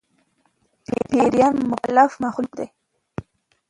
[1.09, 2.67] پيريان مکلف مخلوق دي